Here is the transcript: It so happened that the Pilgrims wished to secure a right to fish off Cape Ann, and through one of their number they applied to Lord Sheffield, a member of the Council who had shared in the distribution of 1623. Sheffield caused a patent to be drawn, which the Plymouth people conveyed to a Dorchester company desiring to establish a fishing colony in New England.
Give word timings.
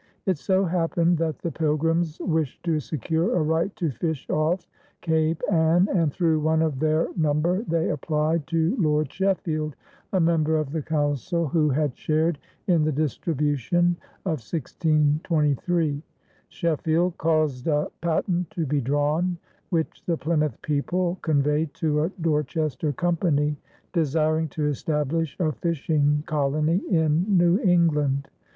It 0.25 0.39
so 0.39 0.65
happened 0.65 1.19
that 1.19 1.37
the 1.37 1.51
Pilgrims 1.51 2.19
wished 2.21 2.63
to 2.63 2.79
secure 2.79 3.35
a 3.35 3.41
right 3.43 3.75
to 3.75 3.91
fish 3.91 4.27
off 4.31 4.67
Cape 5.01 5.43
Ann, 5.51 5.89
and 5.93 6.11
through 6.11 6.39
one 6.39 6.63
of 6.63 6.79
their 6.79 7.09
number 7.15 7.61
they 7.67 7.87
applied 7.91 8.47
to 8.47 8.75
Lord 8.77 9.11
Sheffield, 9.13 9.75
a 10.11 10.19
member 10.19 10.57
of 10.57 10.71
the 10.71 10.81
Council 10.81 11.45
who 11.47 11.69
had 11.69 11.95
shared 11.95 12.39
in 12.65 12.83
the 12.83 12.91
distribution 12.91 13.95
of 14.25 14.41
1623. 14.41 16.01
Sheffield 16.49 17.17
caused 17.19 17.67
a 17.67 17.91
patent 18.01 18.49
to 18.49 18.65
be 18.65 18.81
drawn, 18.81 19.37
which 19.69 20.03
the 20.07 20.17
Plymouth 20.17 20.59
people 20.63 21.19
conveyed 21.21 21.75
to 21.75 22.05
a 22.05 22.09
Dorchester 22.19 22.91
company 22.91 23.55
desiring 23.93 24.47
to 24.47 24.65
establish 24.65 25.37
a 25.39 25.51
fishing 25.51 26.23
colony 26.25 26.81
in 26.89 27.37
New 27.37 27.59
England. 27.59 28.29